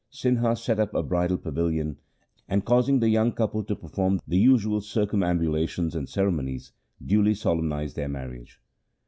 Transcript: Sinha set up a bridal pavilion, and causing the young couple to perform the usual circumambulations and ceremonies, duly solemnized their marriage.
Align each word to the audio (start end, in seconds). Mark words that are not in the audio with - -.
Sinha 0.11 0.55
set 0.57 0.79
up 0.79 0.95
a 0.95 1.03
bridal 1.03 1.37
pavilion, 1.37 1.95
and 2.49 2.65
causing 2.65 2.99
the 2.99 3.09
young 3.09 3.31
couple 3.31 3.63
to 3.63 3.75
perform 3.75 4.19
the 4.27 4.39
usual 4.39 4.81
circumambulations 4.81 5.93
and 5.93 6.09
ceremonies, 6.09 6.71
duly 7.05 7.35
solemnized 7.35 7.95
their 7.97 8.09
marriage. 8.09 8.59